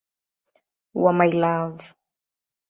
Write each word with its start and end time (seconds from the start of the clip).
wa 1.01 1.11
"My 1.17 1.31
Love". 1.41 1.83